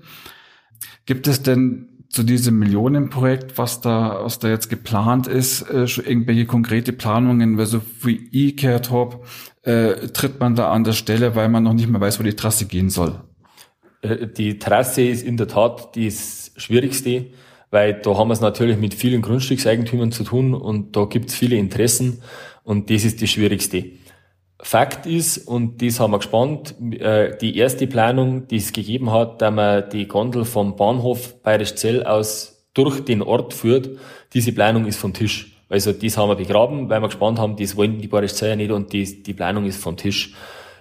[1.05, 6.05] Gibt es denn zu diesem Millionenprojekt, was da, was da jetzt geplant ist, äh, schon
[6.05, 9.19] irgendwelche konkrete Planungen, weil so wie ich gehört habe,
[9.63, 12.33] äh, tritt man da an der Stelle, weil man noch nicht mehr weiß, wo die
[12.33, 13.21] Trasse gehen soll?
[14.01, 17.27] Äh, die Trasse ist in der Tat das Schwierigste,
[17.71, 21.35] weil da haben wir es natürlich mit vielen Grundstückseigentümern zu tun und da gibt es
[21.35, 22.21] viele Interessen
[22.63, 23.83] und das ist das Schwierigste.
[24.59, 29.41] Fakt ist, und das haben wir gespannt, äh, die erste Planung, die es gegeben hat,
[29.41, 33.89] da man die Gondel vom Bahnhof Bayerischzell aus durch den Ort führt,
[34.33, 35.53] diese Planung ist vom Tisch.
[35.69, 38.93] Also das haben wir begraben, weil wir gespannt haben, das wollen die Bayerischzeller nicht und
[38.93, 40.33] die, die Planung ist vom Tisch.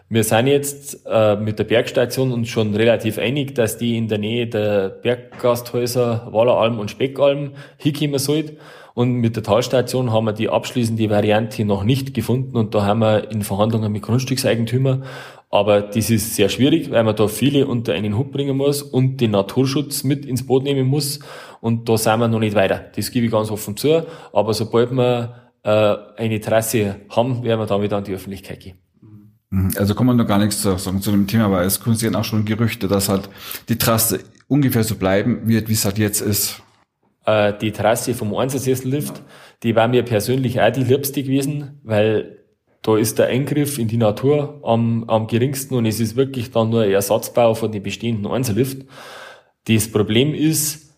[0.08, 4.18] Wir sind jetzt äh, mit der Bergstation uns schon relativ einig, dass die in der
[4.18, 8.56] Nähe der Berggasthäuser Walleralm und Speckalm hinkommen sollte.
[8.96, 13.00] Und mit der Talstation haben wir die abschließende Variante noch nicht gefunden und da haben
[13.00, 15.04] wir in Verhandlungen mit Grundstückseigentümern.
[15.50, 19.20] Aber das ist sehr schwierig, weil man da viele unter einen Hut bringen muss und
[19.20, 21.20] den Naturschutz mit ins Boot nehmen muss.
[21.60, 22.86] Und da sind wir noch nicht weiter.
[22.96, 24.06] Das gebe ich ganz offen zu.
[24.32, 28.78] Aber sobald wir äh, eine Trasse haben, werden wir damit an die Öffentlichkeit gehen.
[29.50, 29.72] Mhm.
[29.76, 32.46] Also kann man noch gar nichts sagen zu dem Thema, weil es kursieren auch schon
[32.46, 33.28] Gerüchte, dass halt
[33.68, 36.62] die Trasse ungefähr so bleiben wird, wie es halt jetzt ist
[37.26, 39.22] äh, die Trasse vom Einsatzsessellift,
[39.62, 42.38] die war mir persönlich auch die liebste gewesen, weil
[42.82, 46.70] da ist der Eingriff in die Natur am, am geringsten und es ist wirklich dann
[46.70, 48.86] nur ein Ersatzbau von den bestehenden Einzellift.
[49.66, 50.96] Das Problem ist,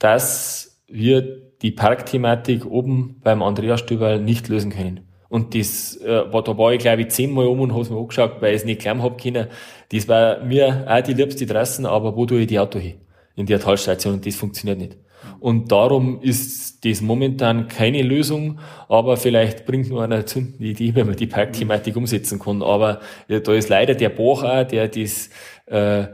[0.00, 1.22] dass wir
[1.62, 5.08] die Parkthematik oben beim Andreas Stöberl nicht lösen können.
[5.28, 8.40] Und das äh, war, da war ich glaube ich zehnmal um und hab's mir angeschaut,
[8.40, 9.48] weil ich es nicht klamm hab können.
[9.92, 12.94] Das war mir auch die liebste Trassen, aber wo tue ich die Auto hin?
[13.36, 14.96] In der Talstation und das funktioniert nicht.
[15.40, 21.06] Und darum ist das momentan keine Lösung, aber vielleicht bringt nur eine zündende Idee, wenn
[21.06, 22.62] man die Parkthematik umsetzen kann.
[22.62, 25.30] Aber ja, da ist leider der Bach auch, der das
[25.66, 26.06] äh,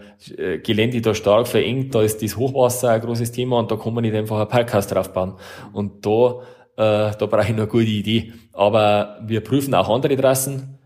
[0.62, 4.02] Gelände da stark verengt, da ist das Hochwasser ein großes Thema und da kann man
[4.02, 5.34] nicht einfach ein Parkhaus draufbauen.
[5.72, 6.40] Und da,
[6.76, 8.32] äh, da brauche ich noch eine gute Idee.
[8.52, 10.78] Aber wir prüfen auch andere Trassen,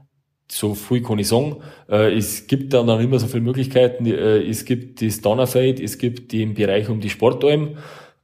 [0.51, 1.57] so viel kann ich sagen.
[1.89, 4.07] Äh, es gibt da noch immer so viele Möglichkeiten.
[4.07, 7.77] Äh, es gibt das Donnerfeld, es gibt den Bereich um die Sportalm.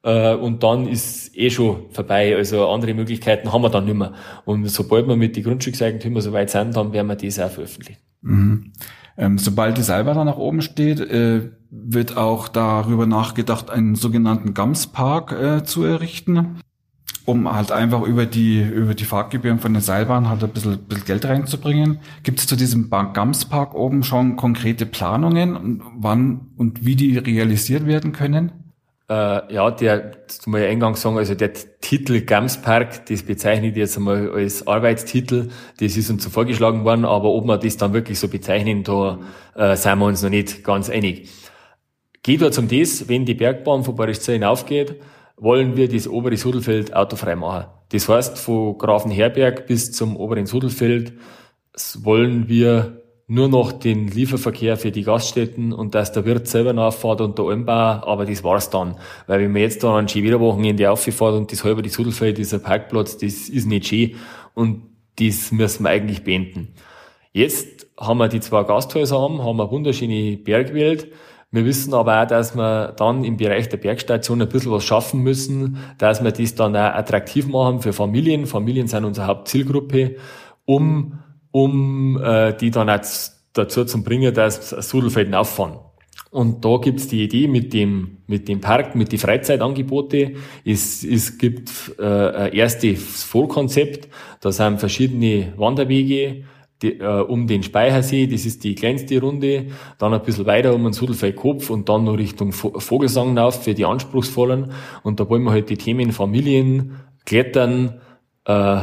[0.04, 2.36] Äh, und dann ist eh schon vorbei.
[2.36, 4.12] Also andere Möglichkeiten haben wir dann nicht mehr.
[4.44, 8.00] Und sobald wir mit den Grundstückseigentümern so weit sind, dann werden wir das auch veröffentlichen.
[8.20, 8.72] Mhm.
[9.16, 15.32] Ähm, sobald die Seilbahn nach oben steht, äh, wird auch darüber nachgedacht, einen sogenannten Gamspark
[15.32, 16.58] äh, zu errichten,
[17.24, 21.04] um halt einfach über die, über die Fahrtgebühren von der Seilbahn halt ein bisschen, bisschen
[21.04, 22.00] Geld reinzubringen.
[22.24, 28.12] Gibt es zu diesem Gamspark oben schon konkrete Planungen, wann und wie die realisiert werden
[28.12, 28.63] können?
[29.08, 33.76] Äh, ja, der, das muss ich eingangs sagen, also der Titel Gamspark, das bezeichne ich
[33.76, 37.92] jetzt einmal als Arbeitstitel, das ist uns so vorgeschlagen worden, aber ob wir das dann
[37.92, 39.18] wirklich so bezeichnen, da
[39.54, 41.28] äh, sind wir uns noch nicht ganz einig.
[42.22, 44.96] Geht dort um das, wenn die Bergbahn von Barischzell hinaufgeht,
[45.36, 47.66] wollen wir das obere Sudelfeld autofrei machen.
[47.90, 51.12] Das heißt, von Grafenherberg bis zum oberen Sudelfeld
[52.02, 57.22] wollen wir nur noch den Lieferverkehr für die Gaststätten und dass der Wirt selber nachfährt
[57.22, 58.96] und der Almbau, aber das war's dann.
[59.26, 63.16] Weil wenn man jetzt da an Skiwiederwochenende auffährt und das halbe die Sudelfeld, dieser Parkplatz,
[63.16, 64.16] das ist nicht schön
[64.52, 64.82] und
[65.18, 66.74] das müssen wir eigentlich beenden.
[67.32, 71.08] Jetzt haben wir die zwei Gasthäuser am, haben eine wunderschöne Bergwelt.
[71.50, 75.22] Wir wissen aber auch, dass wir dann im Bereich der Bergstation ein bisschen was schaffen
[75.22, 78.46] müssen, dass wir das dann auch attraktiv machen für Familien.
[78.46, 80.16] Familien sind unsere Hauptzielgruppe,
[80.64, 81.20] um
[81.54, 85.78] um äh, die dann jetzt dazu zu bringen, dass Sudelfelden auffahren.
[86.32, 90.32] Und da gibt's die Idee mit dem, mit dem Park, mit den Freizeitangebote.
[90.64, 94.08] Es, es gibt äh, ein erstes Vorkonzept.
[94.40, 96.42] Da sind verschiedene Wanderwege
[96.82, 98.26] die, äh, um den Speichersee.
[98.26, 99.66] Das ist die kleinste Runde.
[99.98, 103.84] Dann ein bisschen weiter um den Sudelfeldkopf und dann noch Richtung Vogelsang auf für die
[103.84, 104.72] Anspruchsvollen.
[105.04, 108.00] Und da wollen wir halt die Themen Familien, Klettern,
[108.44, 108.80] äh,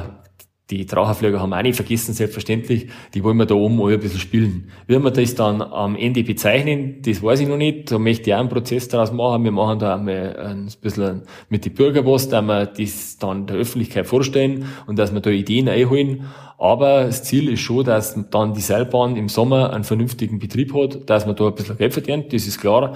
[0.72, 2.88] die Trauerflieger haben auch nicht vergessen, selbstverständlich.
[3.14, 4.72] Die wollen wir da oben alle ein bisschen spielen.
[4.88, 7.92] Wie wir das dann am Ende bezeichnen, das weiß ich noch nicht.
[7.92, 9.44] Da möchte ich auch einen Prozess daraus machen.
[9.44, 13.58] Wir machen da einmal ein bisschen mit den Bürgern was, dass wir das dann der
[13.58, 16.28] Öffentlichkeit vorstellen und dass wir da Ideen einholen.
[16.58, 21.10] Aber das Ziel ist schon, dass dann die Seilbahn im Sommer einen vernünftigen Betrieb hat,
[21.10, 22.96] dass man da ein bisschen Geld verdient, das ist klar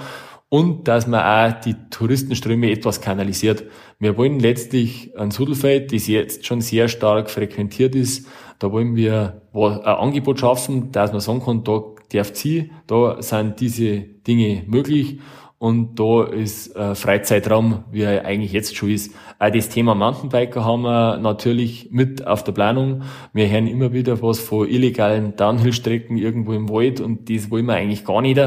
[0.50, 3.64] und dass man auch die Touristenströme etwas kanalisiert.
[4.00, 8.28] Wir wollen letztlich ein Sudelfeld, das jetzt schon sehr stark frequentiert ist,
[8.60, 11.82] da wollen wir ein Angebot schaffen, dass man sagen kann, da
[12.14, 15.20] darf sie, da sind diese Dinge möglich
[15.58, 19.16] und da ist äh, Freizeitraum, wie er eigentlich jetzt schon ist.
[19.40, 23.04] Auch das Thema Mountainbiker haben wir natürlich mit auf der Planung.
[23.32, 27.76] Wir hören immer wieder was von illegalen Downhill-Strecken irgendwo im Wald und das wollen wir
[27.76, 28.40] eigentlich gar nicht.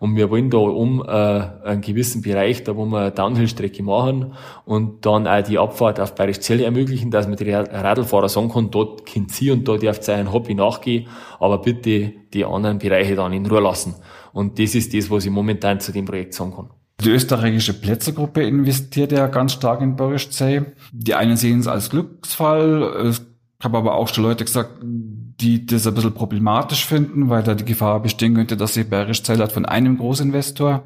[0.00, 4.34] Und wir wollen da um äh, einen gewissen Bereich, da wo wir Downhill-Strecke machen
[4.66, 9.06] und dann auch die Abfahrt auf Bayerischzell ermöglichen, dass man die Radlfahrer sagen kann, dort
[9.06, 13.46] könnt sie und da darf sein Hobby nachgehen, aber bitte die anderen Bereiche dann in
[13.46, 13.94] Ruhe lassen.
[14.32, 16.70] Und das ist das, was ich momentan zu dem Projekt sagen kann.
[17.02, 20.62] Die österreichische Plätzergruppe investiert ja ganz stark in Borischzee.
[20.92, 23.10] Die einen sehen es als Glücksfall.
[23.10, 27.54] Ich habe aber auch schon Leute gesagt, die das ein bisschen problematisch finden, weil da
[27.54, 30.82] die Gefahr bestehen könnte, dass sich Berischzell halt von einem Großinvestor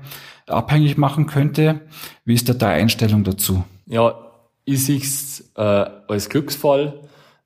[0.46, 1.80] abhängig machen könnte.
[2.24, 3.64] Wie ist da deine Einstellung dazu?
[3.86, 4.14] Ja,
[4.64, 7.00] ich sehe es äh, als Glücksfall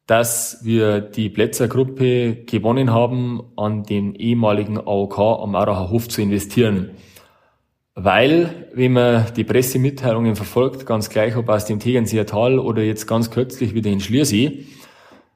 [0.09, 6.93] dass wir die Plätzergruppe gewonnen haben, an den ehemaligen AOK am Aracher Hof zu investieren.
[7.95, 13.07] Weil, wenn man die Pressemitteilungen verfolgt, ganz gleich ob aus dem Tegernseer Tal oder jetzt
[13.07, 14.65] ganz kürzlich wieder in Schliersee,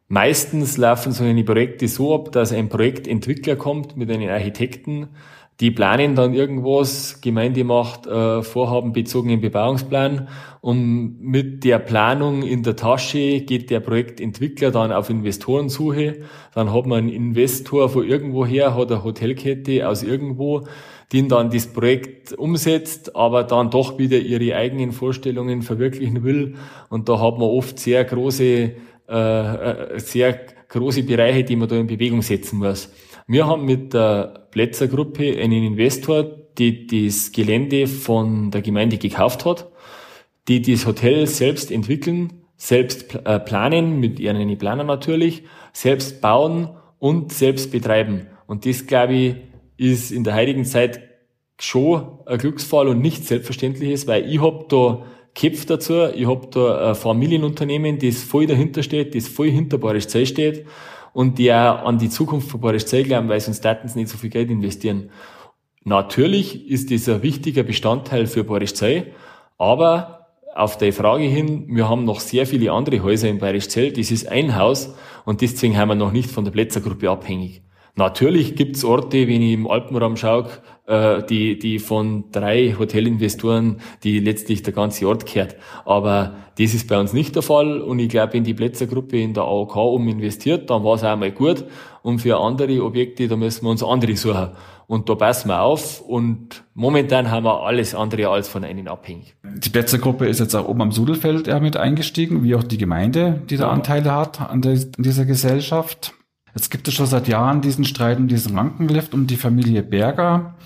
[0.09, 5.11] meistens laufen so eine Projekte so ab, dass ein Projektentwickler kommt mit einem Architekten,
[5.63, 10.27] die planen dann irgendwas, Gemeinde macht äh, Vorhaben bezogenen Bebauungsplan
[10.61, 16.25] und mit der Planung in der Tasche geht der Projektentwickler dann auf Investorensuche.
[16.53, 20.67] Dann hat man einen Investor von irgendwoher, hat eine Hotelkette aus irgendwo,
[21.13, 26.57] die dann das Projekt umsetzt, aber dann doch wieder ihre eigenen Vorstellungen verwirklichen will.
[26.89, 28.73] Und da hat man oft sehr große,
[29.09, 32.91] äh, äh sehr große Bereiche, die man da in Bewegung setzen muss.
[33.27, 36.25] Wir haben mit der Plätzergruppe einen Investor,
[36.59, 39.71] die das Gelände von der Gemeinde gekauft hat,
[40.49, 47.33] die das Hotel selbst entwickeln, selbst äh, planen, mit ihren Planer natürlich, selbst bauen und
[47.33, 48.27] selbst betreiben.
[48.47, 49.35] Und das, glaube ich,
[49.77, 51.01] ist in der heutigen Zeit
[51.59, 55.05] schon ein Glücksfall und nicht selbstverständliches, weil ich hab da
[55.35, 60.09] Köpfe dazu, ich hab da ein Familienunternehmen, das voll dahinter steht, das voll hinter Barisch
[60.09, 60.67] steht
[61.13, 64.11] und die auch an die Zukunft von Boris Zell glauben, weil sonst hätten sie nicht
[64.11, 65.11] so viel Geld investieren.
[65.85, 69.13] Natürlich ist das ein wichtiger Bestandteil für Boris Zell,
[69.59, 73.93] aber auf die Frage hin, wir haben noch sehr viele andere Häuser in Bayerisch Zell,
[73.93, 74.95] das ist ein Haus
[75.25, 77.63] und deswegen haben wir noch nicht von der Plätzergruppe abhängig.
[77.95, 80.49] Natürlich gibt's Orte, wenn ich im Alpenraum schaue,
[80.87, 85.57] äh, die, die von drei Hotelinvestoren, die letztlich der ganze Ort gehört.
[85.85, 87.81] Aber das ist bei uns nicht der Fall.
[87.81, 91.17] Und ich glaube, wenn die Plätzergruppe in der AOK um investiert, dann war es auch
[91.17, 91.65] mal gut.
[92.03, 94.51] Und für andere Objekte, da müssen wir uns andere suchen.
[94.89, 96.01] Und da passen wir auf.
[96.01, 99.37] Und momentan haben wir alles andere als von einem abhängig.
[99.45, 103.41] Die Plätzergruppe ist jetzt auch oben am Sudelfeld ja mit eingestiegen, wie auch die Gemeinde,
[103.49, 106.15] die da Anteile hat an, der, an dieser Gesellschaft.
[106.55, 110.57] Jetzt gibt es schon seit Jahren diesen Streit um diesen Rankenlift um die Familie Berger,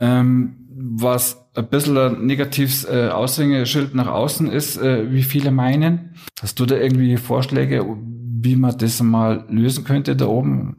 [0.00, 6.14] ähm, was ein bisschen ein negatives äh, Aushängeschild nach außen ist, äh, wie viele meinen.
[6.40, 7.84] Hast du da irgendwie Vorschläge,
[8.40, 10.76] wie man das mal lösen könnte da oben?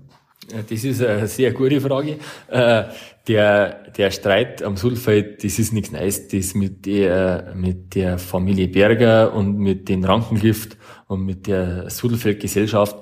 [0.70, 2.18] Das ist eine sehr gute Frage.
[2.48, 2.84] Äh,
[3.28, 6.28] der, der Streit am Sulfeld, das ist nichts Neues.
[6.28, 12.98] Das mit der, mit der Familie Berger und mit den Rankenlift und mit der Sulfeld-Gesellschaft,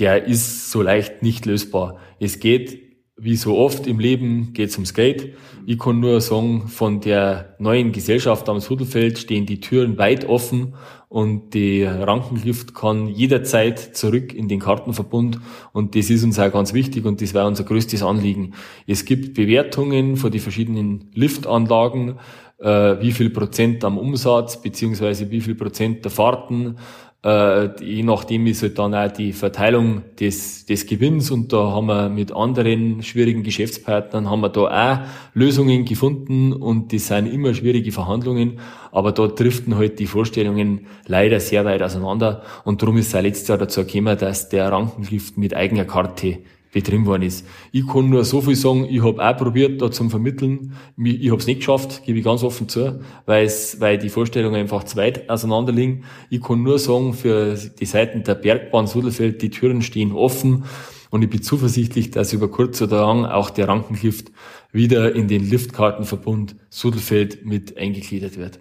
[0.00, 1.98] der ist so leicht nicht lösbar.
[2.18, 5.34] Es geht, wie so oft im Leben, geht's ums Geld.
[5.66, 10.74] Ich kann nur sagen, von der neuen Gesellschaft am Sudelfeld stehen die Türen weit offen
[11.10, 15.38] und die Rankenlift kann jederzeit zurück in den Kartenverbund
[15.72, 18.54] und das ist uns auch ganz wichtig und das war unser größtes Anliegen.
[18.86, 22.20] Es gibt Bewertungen von den verschiedenen Liftanlagen,
[22.58, 26.76] äh, wie viel Prozent am Umsatz beziehungsweise wie viel Prozent der Fahrten
[27.22, 31.86] äh, je nachdem ist halt dann auch die Verteilung des, des Gewinns und da haben
[31.86, 34.60] wir mit anderen schwierigen Geschäftspartnern haben wir da
[35.02, 38.58] auch Lösungen gefunden und das sind immer schwierige Verhandlungen,
[38.90, 43.22] aber da driften halt die Vorstellungen leider sehr weit auseinander und darum ist es auch
[43.22, 46.38] letztes Jahr dazu gekommen, dass der Rankenlift mit eigener Karte
[46.72, 47.46] betrieben worden ist.
[47.72, 50.74] Ich kann nur so viel sagen, ich habe auch probiert, da zum Vermitteln.
[50.96, 54.84] Ich habe es nicht geschafft, gebe ich ganz offen zu, weil weil die Vorstellungen einfach
[54.84, 56.04] zu weit auseinander liegen.
[56.28, 60.64] Ich kann nur sagen, für die Seiten der Bergbahn Sudelfeld, die Türen stehen offen
[61.10, 64.30] und ich bin zuversichtlich, dass über kurz oder lang auch der Rankenlift
[64.72, 68.60] wieder in den Liftkartenverbund Sudelfeld mit eingegliedert wird.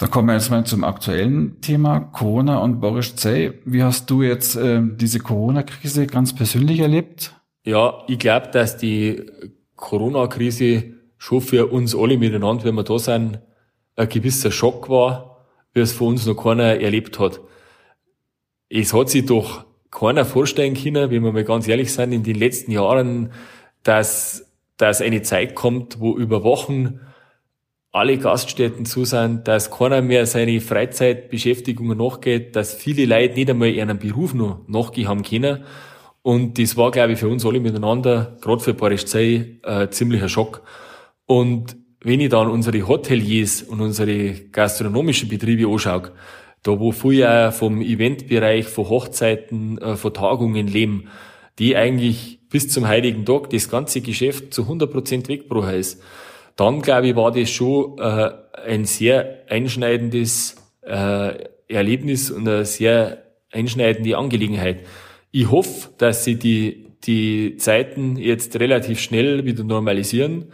[0.00, 3.54] Da kommen wir jetzt mal zum aktuellen Thema Corona und Boris Zey.
[3.64, 7.34] Wie hast du jetzt äh, diese Corona-Krise ganz persönlich erlebt?
[7.64, 9.26] Ja, ich glaube, dass die
[9.74, 10.84] Corona-Krise
[11.18, 13.40] schon für uns alle miteinander, wenn wir da sind,
[13.96, 17.40] ein gewisser Schock war, wie es für uns noch keiner erlebt hat.
[18.68, 22.36] Es hat sich doch keiner vorstellen können, wenn wir mal ganz ehrlich sind, in den
[22.36, 23.32] letzten Jahren,
[23.82, 27.00] dass, dass eine Zeit kommt, wo über Wochen
[27.92, 33.70] alle Gaststätten zu sind, dass keiner mehr seine Freizeitbeschäftigungen nachgeht, dass viele Leute nicht einmal
[33.70, 35.64] ihren Beruf noch nachgehen haben können.
[36.22, 40.62] Und das war, glaube ich, für uns alle miteinander, gerade für Zey, ein ziemlicher Schock.
[41.24, 46.12] Und wenn ich dann unsere Hoteliers und unsere gastronomischen Betriebe anschaue,
[46.62, 51.08] da wo früher vom Eventbereich, von Hochzeiten, äh, von Tagungen leben,
[51.58, 56.02] die eigentlich bis zum heiligen Tag das ganze Geschäft zu 100 Prozent weggebrochen ist,
[56.58, 58.30] dann glaube ich, war das schon äh,
[58.66, 64.80] ein sehr einschneidendes äh, Erlebnis und eine sehr einschneidende Angelegenheit.
[65.30, 70.52] Ich hoffe, dass sie die, die Zeiten jetzt relativ schnell wieder normalisieren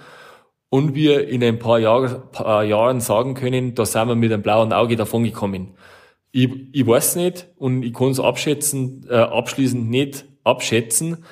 [0.68, 4.42] und wir in ein paar, Jahr, paar Jahren sagen können, da sind wir mit einem
[4.42, 5.74] blauen Auge davon gekommen.
[6.32, 11.24] Ich, ich weiß nicht und ich kann es abschätzen, äh, abschließend nicht abschätzen,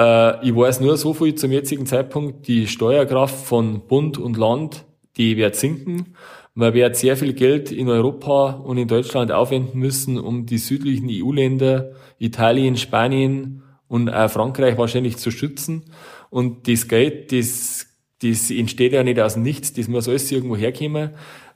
[0.00, 4.84] äh, ich weiß nur so viel zum jetzigen Zeitpunkt, die Steuerkraft von Bund und Land,
[5.16, 6.14] die wird sinken.
[6.54, 11.08] Man wird sehr viel Geld in Europa und in Deutschland aufwenden müssen, um die südlichen
[11.10, 15.82] EU-Länder, Italien, Spanien und auch Frankreich wahrscheinlich zu stützen.
[16.30, 17.86] Und das Geld, das,
[18.22, 21.10] das entsteht ja nicht aus nichts, das muss alles irgendwo herkommen.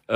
[0.08, 0.14] Äh,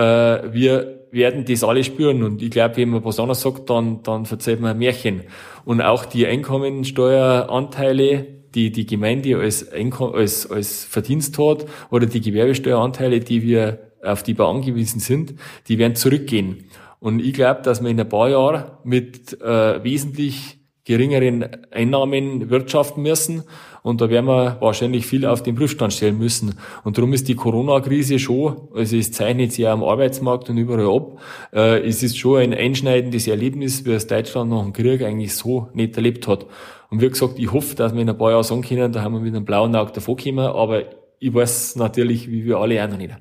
[0.52, 2.24] wir werden das alle spüren.
[2.24, 5.22] Und ich glaube, wenn man was anderes sagt, dann, dann verzeiht man ein Märchen.
[5.64, 12.20] Und auch die Einkommensteueranteile, die die Gemeinde als, Einkom als, als Verdienst hat, oder die
[12.20, 15.34] Gewerbesteueranteile, die wir, auf die wir angewiesen sind,
[15.68, 16.64] die werden zurückgehen.
[16.98, 23.02] Und ich glaube, dass wir in ein paar Jahren mit äh, wesentlich geringeren Einnahmen wirtschaften
[23.02, 23.44] müssen.
[23.82, 26.54] Und da werden wir wahrscheinlich viel auf den Prüfstand stellen müssen.
[26.84, 30.86] Und darum ist die Corona-Krise schon, also es zeichnet sich ja am Arbeitsmarkt und überall
[30.86, 31.18] ab,
[31.52, 35.68] äh, es ist schon ein einschneidendes Erlebnis, wie es Deutschland nach dem Krieg eigentlich so
[35.74, 36.46] nicht erlebt hat.
[36.90, 39.14] Und wie gesagt, ich hoffe, dass wir in ein paar Jahren sagen können, da haben
[39.14, 40.84] wir mit einem blauen Auge davon kommen, aber
[41.18, 43.14] ich weiß natürlich, wie wir alle auch noch nicht.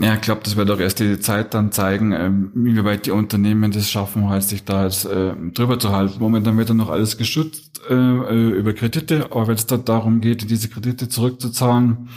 [0.00, 3.10] Ja, ich glaube, das wird auch erst die Zeit dann zeigen, ähm, wie weit die
[3.10, 6.16] Unternehmen das schaffen, halt sich da jetzt äh, drüber zu halten.
[6.18, 10.20] Momentan wird dann noch alles geschützt äh, äh, über Kredite, aber wenn es dann darum
[10.20, 12.08] geht, diese Kredite zurückzuzahlen,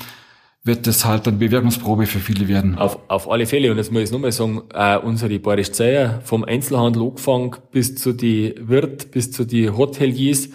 [0.63, 2.77] wird das halt dann Bewerbungsprobe für viele werden.
[2.77, 3.71] Auf, auf alle Fälle.
[3.71, 8.13] Und jetzt muss ich nochmal sagen, äh, unsere Boris Zeier, vom Einzelhandel angefangen bis zu
[8.13, 10.49] die Wirt, bis zu die Hoteliers,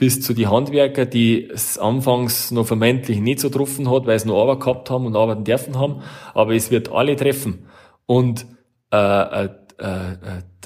[0.00, 4.28] bis zu die Handwerker, die es anfangs noch vermeintlich nicht so getroffen hat, weil sie
[4.28, 6.00] noch Arbeit gehabt haben und arbeiten dürfen haben.
[6.32, 7.66] Aber es wird alle treffen.
[8.06, 8.46] Und
[8.90, 10.16] äh, äh, äh,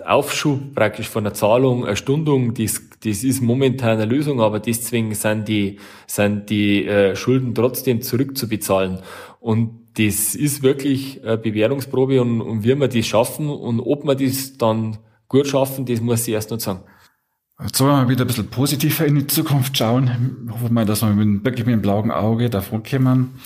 [0.06, 5.12] Aufschub praktisch von der Zahlung, eine Stundung, das, das ist momentan eine Lösung, aber deswegen
[5.16, 9.00] sind die, sind die äh, Schulden trotzdem zurückzubezahlen.
[9.40, 14.14] Und das ist wirklich eine Bewährungsprobe und, und wie wir das schaffen und ob wir
[14.14, 16.82] das dann gut schaffen, das muss ich erst noch sagen.
[17.62, 20.50] Jetzt wollen wir wieder ein bisschen positiver in die Zukunft schauen.
[20.50, 23.40] Hoffen wir, dass wir mit, wirklich mit dem blauen Auge davon kommen.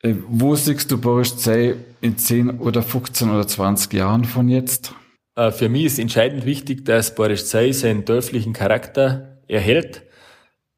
[0.00, 4.94] Äh, wo siehst du Boris Zey in 10 oder 15 oder 20 Jahren von jetzt?
[5.34, 10.02] Äh, für mich ist entscheidend wichtig, dass Boris Zey seinen dörflichen Charakter erhält.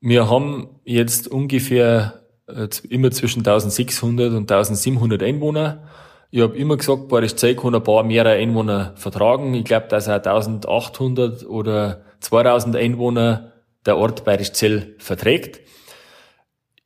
[0.00, 5.82] Wir haben jetzt ungefähr äh, immer zwischen 1600 und 1700 Einwohner.
[6.30, 9.52] Ich habe immer gesagt, Boris Zey kann ein paar mehr Einwohner vertragen.
[9.52, 13.52] Ich glaube, dass er 1800 oder 2000 Einwohner
[13.86, 15.60] der Ort Bayerischzell verträgt.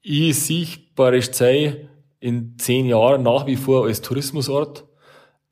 [0.02, 1.88] Ich sehe Bayerischzell
[2.20, 4.84] in zehn Jahren nach wie vor als Tourismusort.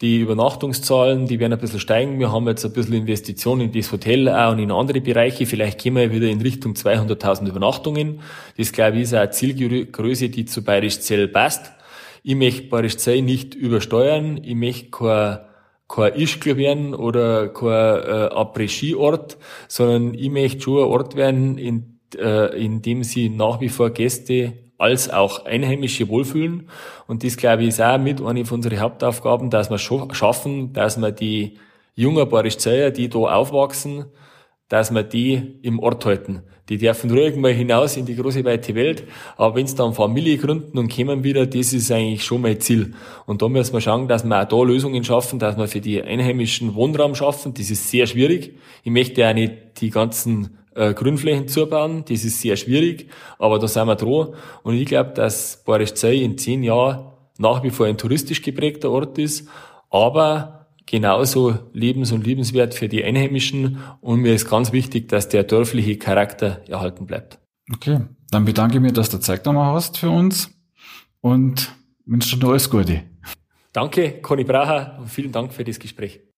[0.01, 2.19] Die Übernachtungszahlen, die werden ein bisschen steigen.
[2.19, 5.47] Wir haben jetzt ein bisschen Investitionen in das Hotel auch und in andere Bereiche.
[5.47, 8.21] Vielleicht gehen wir wieder in Richtung 200.000 Übernachtungen.
[8.57, 11.71] Das, glaube ich, ist eine Zielgröße, die zu Bayerischzell passt.
[12.25, 14.41] Ich möchte Bayerischzell nicht übersteuern.
[14.43, 15.39] Ich möchte kein
[15.93, 19.37] kein Ischgl werden oder kein äh, Après-Ski-Ort,
[19.69, 23.91] sondern ich möchte schon ein Ort werden, in, äh, in dem sie nach wie vor
[23.91, 26.69] Gäste als auch Einheimische wohlfühlen.
[27.07, 30.99] Und das, glaube ich, ist auch mit eine von unseren Hauptaufgaben, dass wir schaffen, dass
[31.01, 31.59] wir die
[31.95, 34.07] jungen Barischzeier, die da aufwachsen,
[34.73, 36.45] dass wir die im Ort halten.
[36.71, 39.05] Die dürfen ruhig mal hinaus in die große weite Welt,
[39.37, 42.95] aber wenn sie dann Familie gründen und kommen wieder, das ist eigentlich schon mein Ziel.
[43.27, 46.03] Und da müssen wir schauen, dass wir auch da Lösungen schaffen, dass wir für die
[46.03, 47.53] Einheimischen Wohnraum schaffen.
[47.53, 48.55] Das ist sehr schwierig.
[48.83, 53.69] Ich möchte ja nicht die ganzen äh, Grünflächen zubauen, das ist sehr schwierig, aber da
[53.69, 54.29] sind wir dran.
[54.63, 59.19] Und ich glaube, dass Barischzei in zehn Jahren nach wie vor ein touristisch geprägter Ort
[59.19, 59.47] ist,
[59.91, 65.45] aber genauso lebens- und liebenswert für die Einheimischen und mir ist ganz wichtig, dass der
[65.45, 67.39] dörfliche Charakter erhalten bleibt.
[67.73, 70.51] Okay, dann bedanke ich mich, dass du Zeit nochmal hast für uns
[71.21, 71.75] und
[72.05, 73.05] wünsche dir alles Gute.
[73.73, 76.21] Danke, Conny Bracher und vielen Dank für das Gespräch.